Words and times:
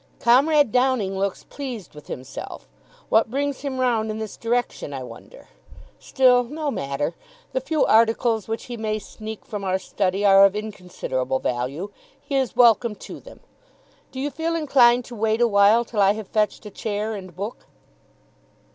"Comrade 0.19 0.71
Downing 0.71 1.15
looks 1.15 1.43
pleased 1.43 1.93
with 1.93 2.07
himself. 2.07 2.67
What 3.09 3.29
brings 3.29 3.61
him 3.61 3.79
round 3.79 4.09
in 4.09 4.17
this 4.17 4.35
direction, 4.35 4.95
I 4.95 5.03
wonder! 5.03 5.47
Still, 5.99 6.43
no 6.43 6.71
matter. 6.71 7.13
The 7.53 7.61
few 7.61 7.85
articles 7.85 8.47
which 8.47 8.63
he 8.63 8.77
may 8.77 8.97
sneak 8.97 9.45
from 9.45 9.63
our 9.63 9.77
study 9.77 10.25
are 10.25 10.43
of 10.43 10.55
inconsiderable 10.55 11.37
value. 11.37 11.91
He 12.19 12.35
is 12.35 12.55
welcome 12.55 12.95
to 12.95 13.19
them. 13.19 13.41
Do 14.11 14.19
you 14.19 14.31
feel 14.31 14.55
inclined 14.55 15.05
to 15.05 15.15
wait 15.15 15.39
awhile 15.39 15.85
till 15.85 16.01
I 16.01 16.13
have 16.13 16.29
fetched 16.29 16.65
a 16.65 16.71
chair 16.71 17.13
and 17.13 17.35
book?" 17.35 17.67